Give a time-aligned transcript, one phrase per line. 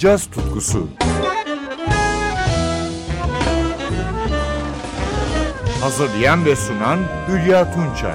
[0.00, 0.88] caz tutkusu.
[5.80, 8.14] Hazırlayan ve sunan Hülya Tunçay.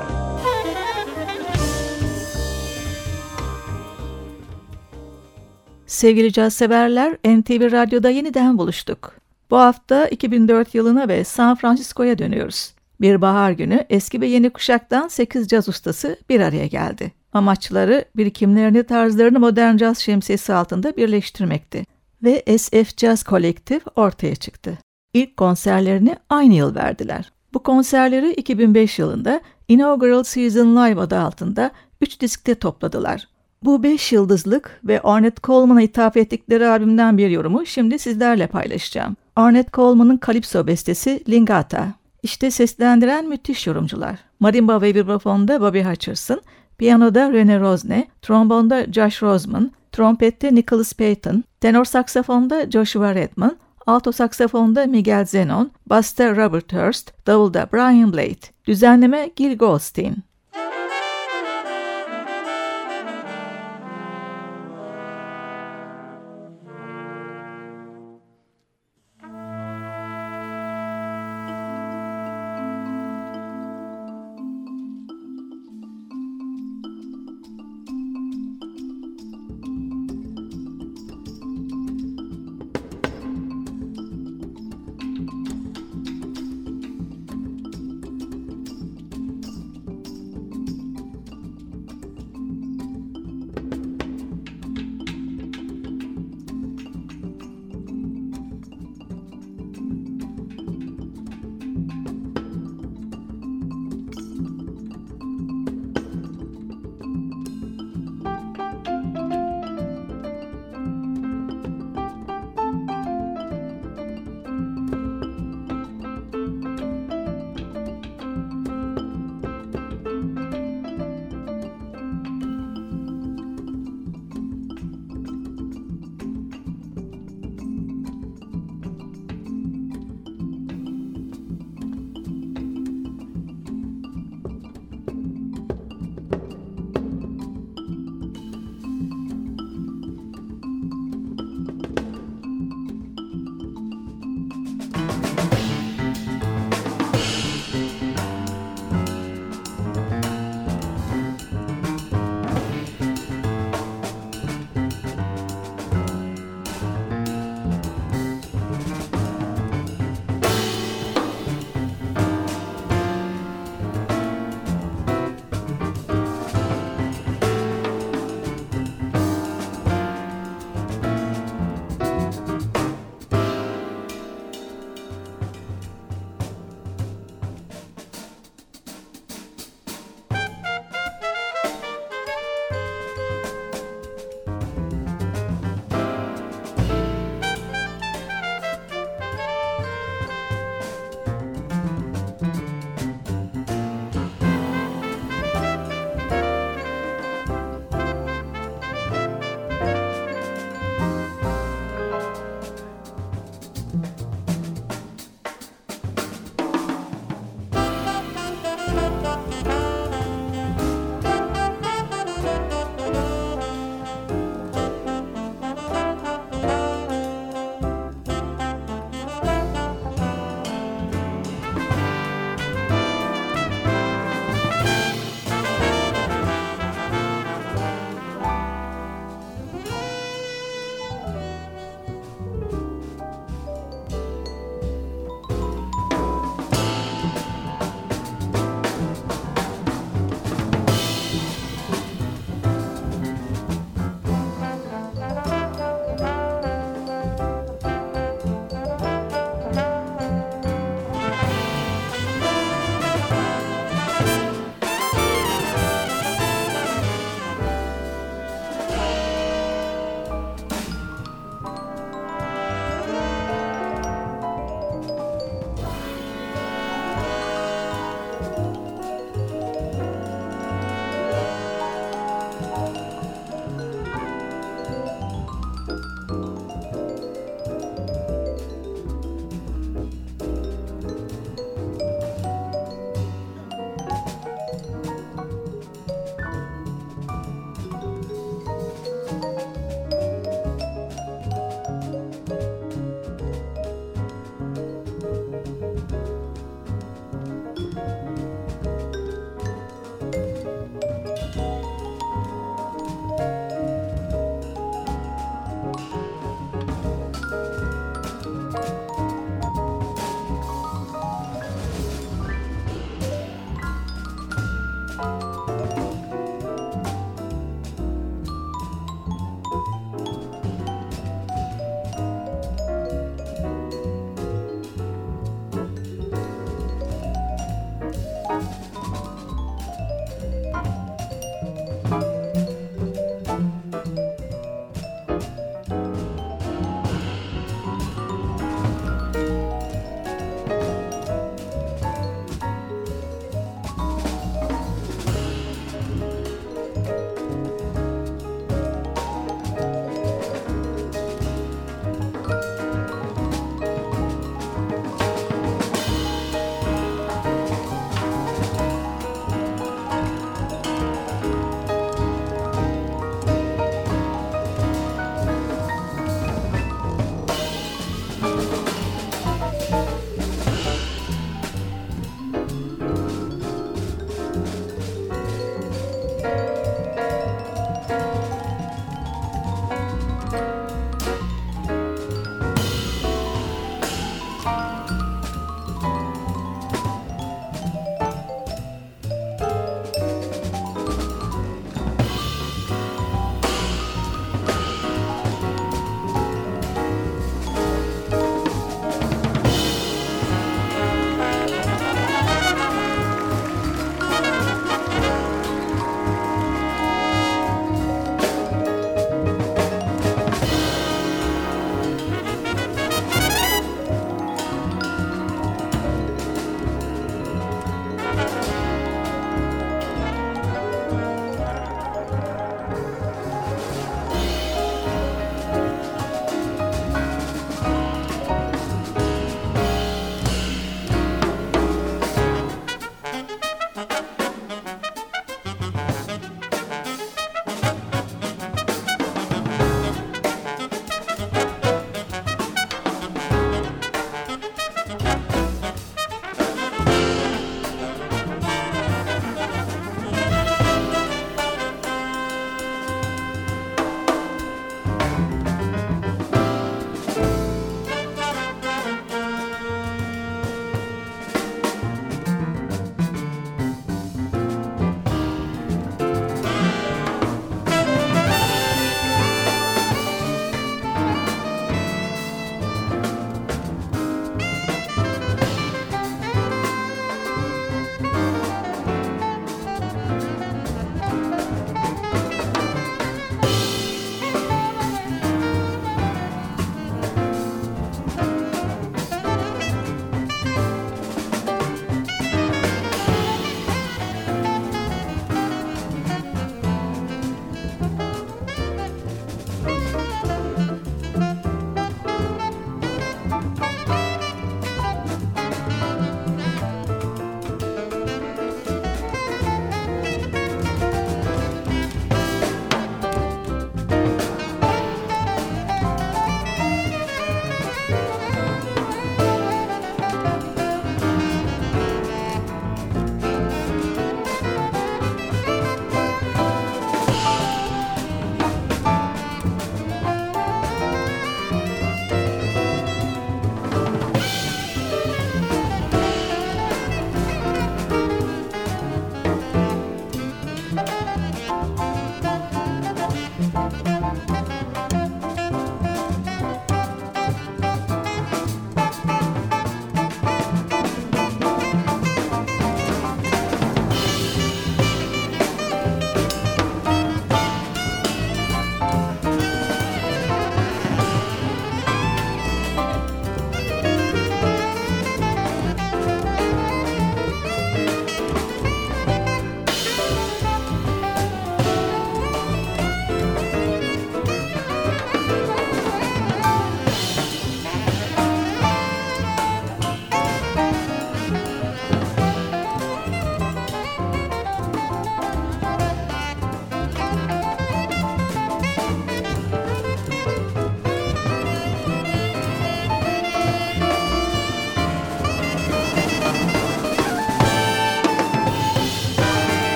[5.86, 9.14] Sevgili caz severler, NTV Radyo'da yeniden buluştuk.
[9.52, 12.74] Bu hafta 2004 yılına ve San Francisco'ya dönüyoruz.
[13.02, 17.12] Bir bahar günü eski ve yeni kuşaktan 8 caz ustası bir araya geldi.
[17.36, 21.84] Amaçları birikimlerini tarzlarını modern caz şemsiyesi altında birleştirmekti.
[22.24, 24.78] Ve SF Jazz Collective ortaya çıktı.
[25.14, 27.32] İlk konserlerini aynı yıl verdiler.
[27.54, 31.72] Bu konserleri 2005 yılında Inaugural Season Live adı altında
[32.02, 33.28] 3 diskte topladılar.
[33.64, 39.16] Bu 5 yıldızlık ve Ornette Coleman'a ithaf ettikleri albümden bir yorumu şimdi sizlerle paylaşacağım.
[39.36, 41.88] Ornette Coleman'ın Calypso bestesi Lingata.
[42.24, 44.20] İşte seslendiren müthiş yorumcular.
[44.40, 46.42] Marimba ve vibrafonda Bobby Hutcherson,
[46.78, 54.86] piyanoda Rene Rosne, trombonda Josh Roseman, trompette Nicholas Payton, tenor saksafonda Joshua Redman, alto saksafonda
[54.88, 60.24] Miguel Zenon, basta Robert Hurst, davulda Brian Blade, düzenleme Gil Goldstein.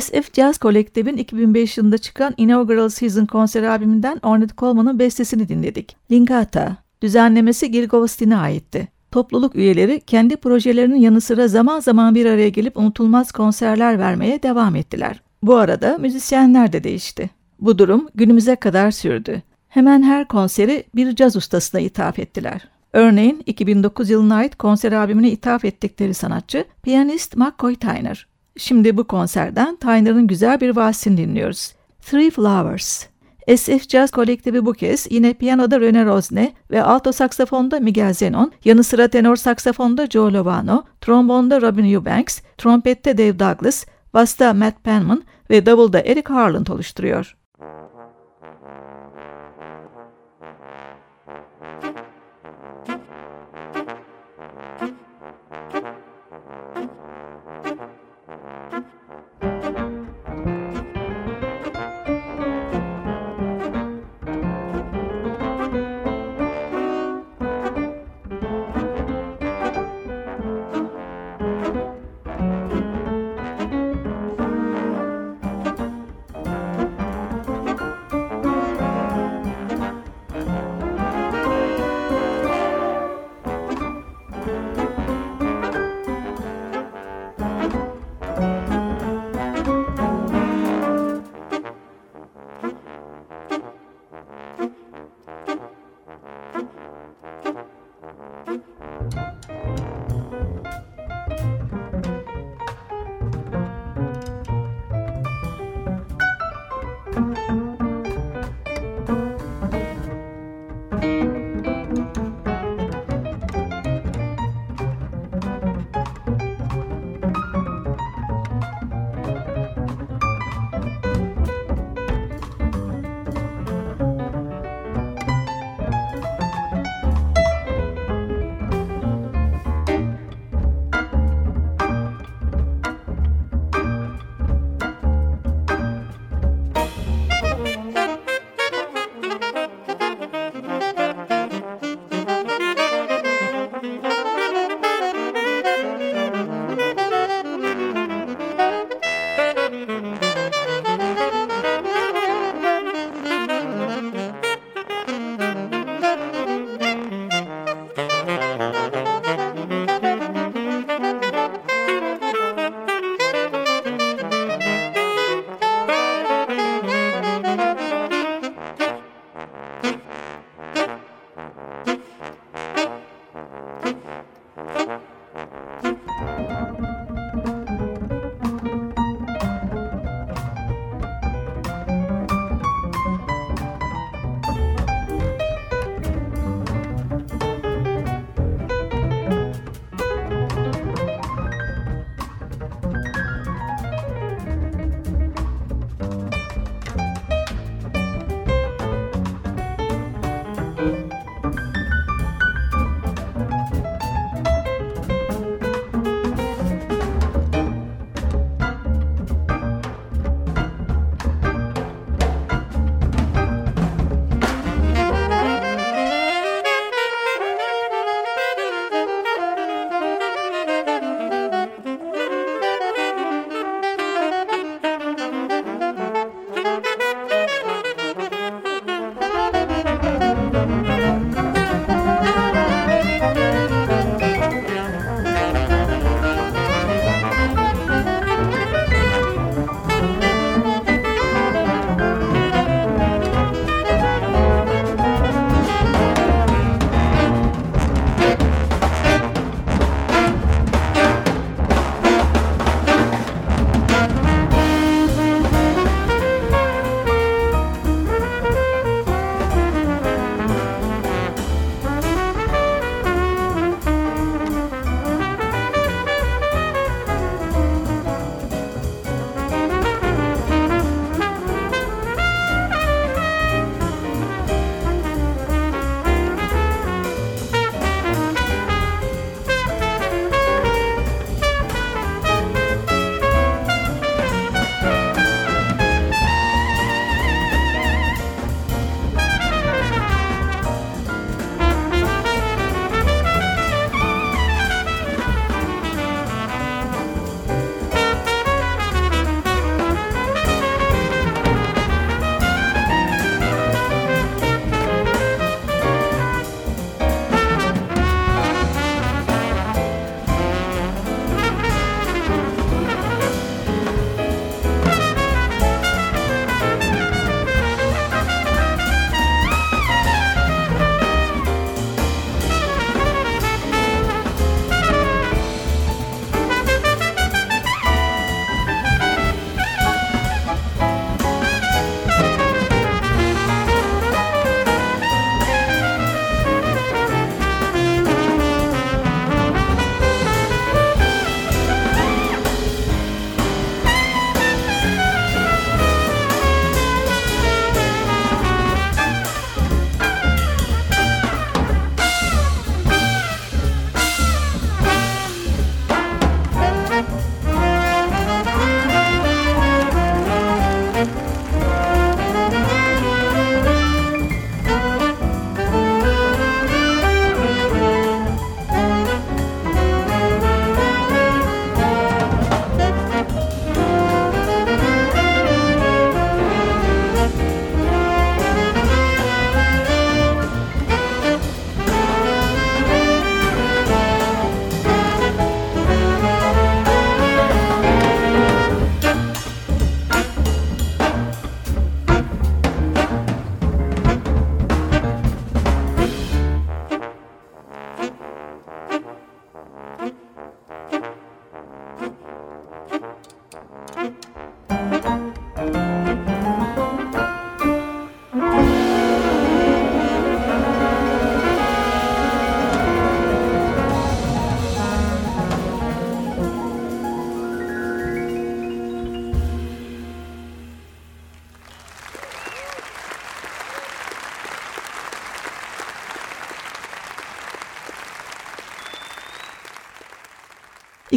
[0.00, 5.96] SF Jazz Collective'in 2005 yılında çıkan Inaugural Season konseri albümünden Ornette Coleman'ın bestesini dinledik.
[6.10, 8.88] Lingata, düzenlemesi Gil Govastin'e aitti.
[9.10, 14.76] Topluluk üyeleri kendi projelerinin yanı sıra zaman zaman bir araya gelip unutulmaz konserler vermeye devam
[14.76, 15.22] ettiler.
[15.42, 17.30] Bu arada müzisyenler de değişti.
[17.60, 19.42] Bu durum günümüze kadar sürdü.
[19.68, 22.68] Hemen her konseri bir caz ustasına ithaf ettiler.
[22.92, 28.26] Örneğin 2009 yılına ait konser albümüne ithaf ettikleri sanatçı piyanist McCoy Tyner.
[28.56, 31.74] Şimdi bu konserden Tyner'ın güzel bir valsini dinliyoruz.
[32.00, 33.06] Three Flowers.
[33.56, 38.84] SF Jazz kolektifi bu kez yine piyanoda Rene Rosne ve alto saksafonda Miguel Zenon, yanı
[38.84, 43.84] sıra tenor saksafonda Joe Lovano, trombonda Robin Eubanks, trompette Dave Douglas,
[44.14, 47.36] basta Matt Penman ve davulda Eric Harland oluşturuyor.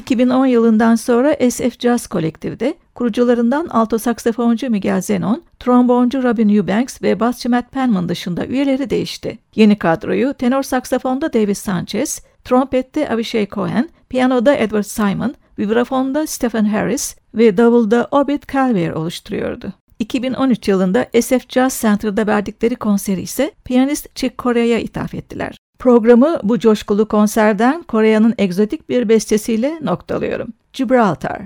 [0.10, 7.20] 2010 yılından sonra SF Jazz Kolektif'de kurucularından alto saksafoncu Miguel Zenon, tromboncu Robin Eubanks ve
[7.20, 9.38] basçı Matt Penman dışında üyeleri değişti.
[9.56, 17.16] Yeni kadroyu tenor saksafonda David Sanchez, trompette Avishai Cohen, piyanoda Edward Simon, vibrafonda Stephen Harris
[17.34, 19.74] ve davulda Obed Calver oluşturuyordu.
[20.00, 25.58] 2013 yılında SF Jazz Center'da verdikleri konseri ise piyanist Chick Corea'ya ithaf ettiler.
[25.80, 30.54] Programı bu coşkulu konserden Kore'nin egzotik bir bestesiyle noktalıyorum.
[30.74, 31.42] Gibraltar.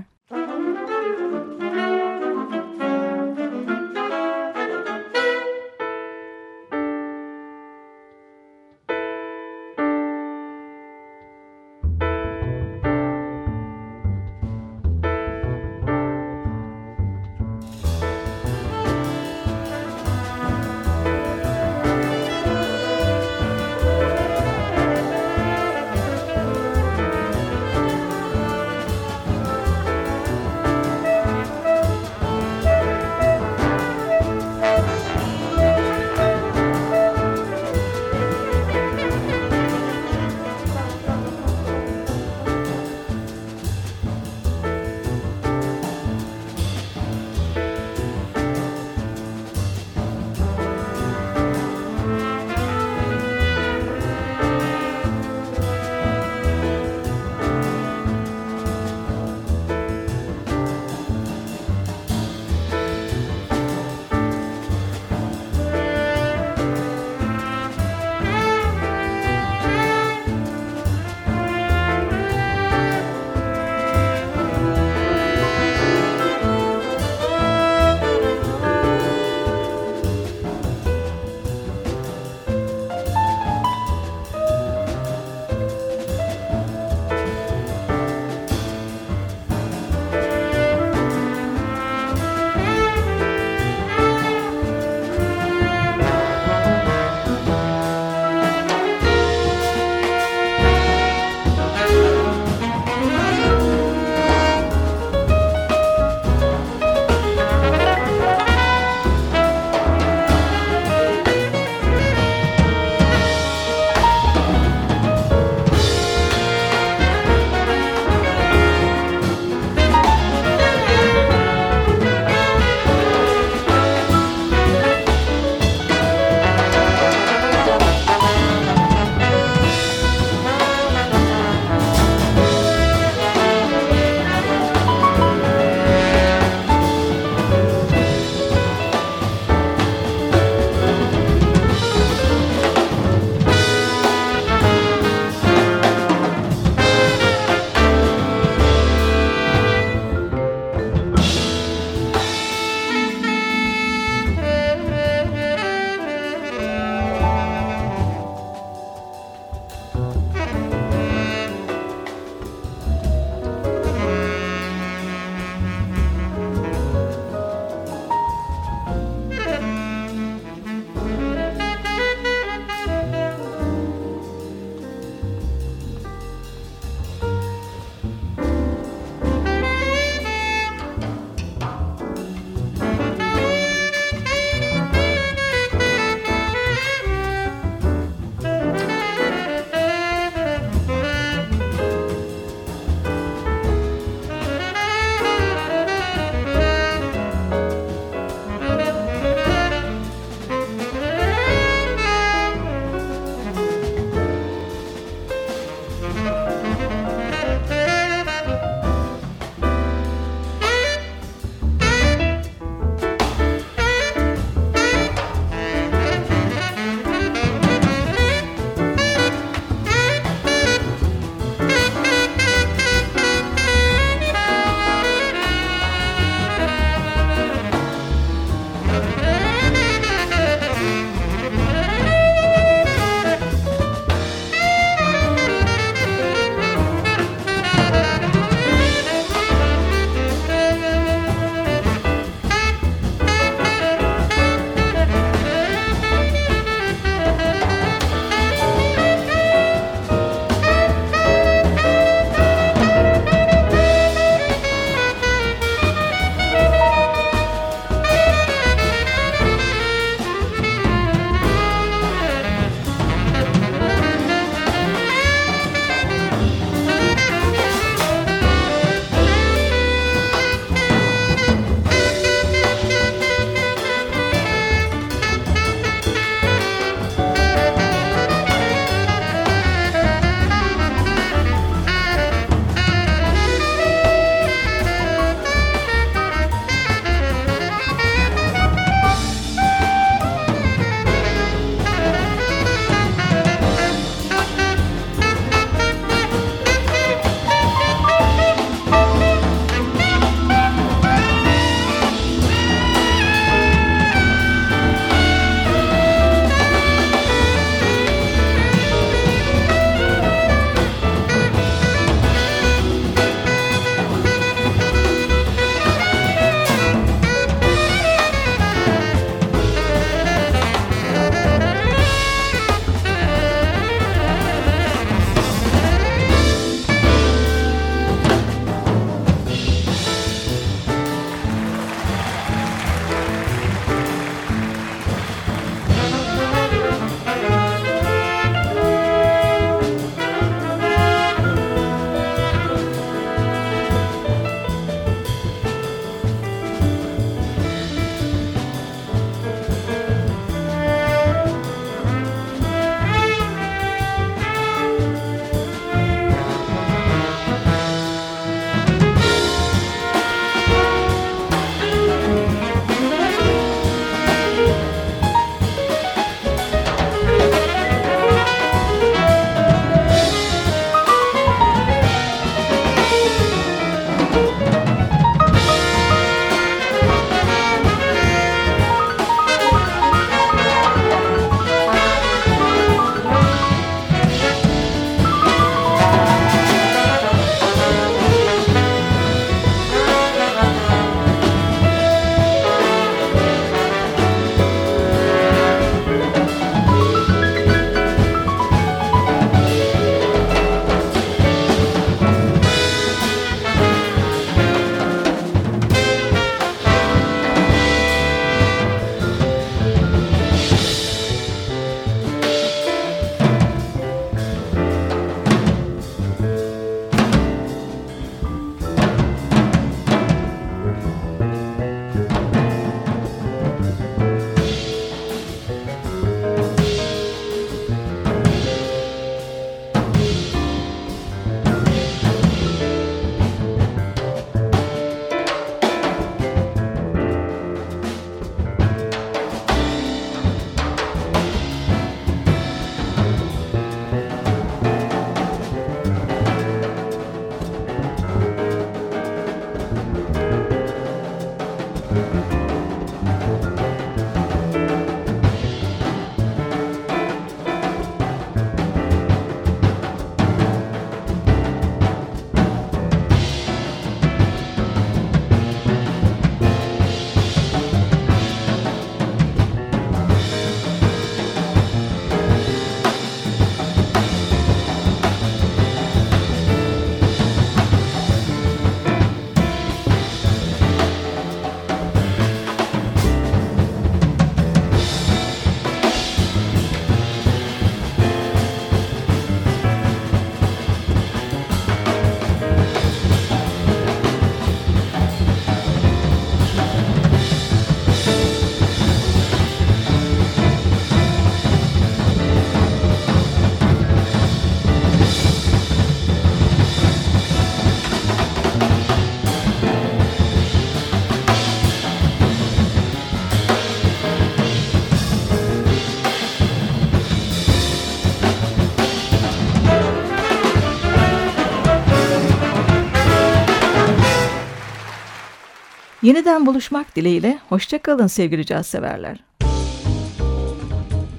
[526.24, 527.58] Yeniden buluşmak dileğiyle.
[527.68, 529.44] Hoşçakalın sevgili caz severler.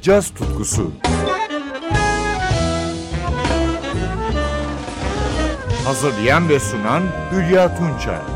[0.02, 0.92] Caz tutkusu.
[5.86, 8.35] Hazırlayan ve sunan Hülya Tunçay